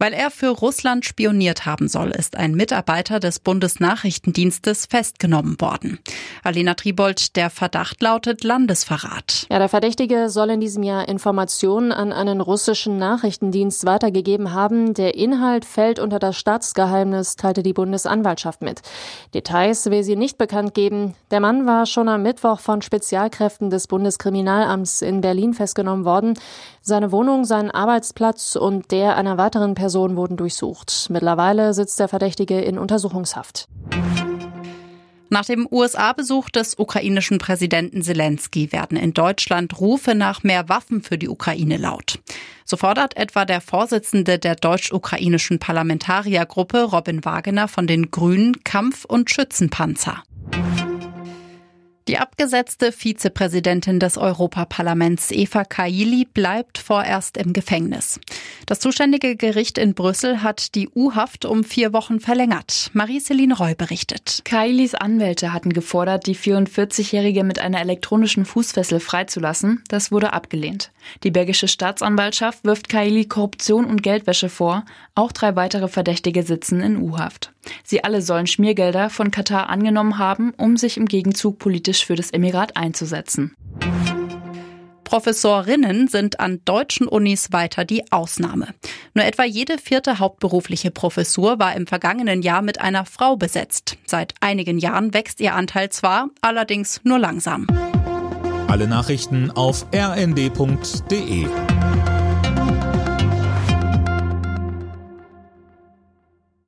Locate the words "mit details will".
18.62-20.04